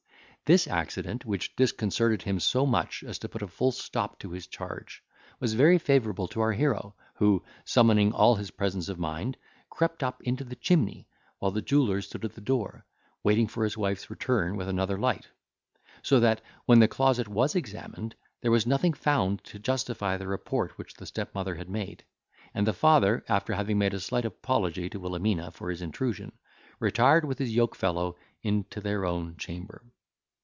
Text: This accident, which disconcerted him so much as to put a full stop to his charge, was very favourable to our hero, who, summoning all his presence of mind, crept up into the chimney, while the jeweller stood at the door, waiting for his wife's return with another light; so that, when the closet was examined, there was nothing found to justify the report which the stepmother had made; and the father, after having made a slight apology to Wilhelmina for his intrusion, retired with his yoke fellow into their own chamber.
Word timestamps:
This 0.45 0.67
accident, 0.67 1.23
which 1.23 1.55
disconcerted 1.55 2.23
him 2.23 2.37
so 2.41 2.65
much 2.65 3.05
as 3.05 3.17
to 3.19 3.29
put 3.29 3.41
a 3.41 3.47
full 3.47 3.71
stop 3.71 4.19
to 4.19 4.31
his 4.31 4.47
charge, 4.47 5.01
was 5.39 5.53
very 5.53 5.77
favourable 5.77 6.27
to 6.27 6.41
our 6.41 6.51
hero, 6.51 6.93
who, 7.13 7.41
summoning 7.63 8.11
all 8.11 8.35
his 8.35 8.51
presence 8.51 8.89
of 8.89 8.99
mind, 8.99 9.37
crept 9.69 10.03
up 10.03 10.21
into 10.23 10.43
the 10.43 10.57
chimney, 10.57 11.07
while 11.39 11.51
the 11.51 11.61
jeweller 11.61 12.01
stood 12.01 12.25
at 12.25 12.33
the 12.35 12.41
door, 12.41 12.85
waiting 13.23 13.47
for 13.47 13.63
his 13.63 13.77
wife's 13.77 14.09
return 14.09 14.57
with 14.57 14.67
another 14.67 14.97
light; 14.97 15.29
so 16.01 16.19
that, 16.19 16.41
when 16.65 16.79
the 16.81 16.87
closet 16.89 17.29
was 17.29 17.55
examined, 17.55 18.13
there 18.41 18.51
was 18.51 18.67
nothing 18.67 18.91
found 18.91 19.41
to 19.45 19.57
justify 19.57 20.17
the 20.17 20.27
report 20.27 20.77
which 20.77 20.95
the 20.95 21.05
stepmother 21.05 21.55
had 21.55 21.69
made; 21.69 22.03
and 22.53 22.67
the 22.67 22.73
father, 22.73 23.23
after 23.29 23.53
having 23.53 23.77
made 23.77 23.93
a 23.93 24.01
slight 24.01 24.25
apology 24.25 24.89
to 24.89 24.99
Wilhelmina 24.99 25.51
for 25.51 25.69
his 25.69 25.81
intrusion, 25.81 26.33
retired 26.81 27.23
with 27.23 27.39
his 27.39 27.55
yoke 27.55 27.73
fellow 27.73 28.17
into 28.43 28.81
their 28.81 29.05
own 29.05 29.37
chamber. 29.37 29.85